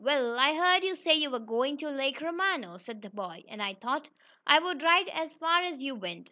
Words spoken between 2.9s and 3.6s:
the boy,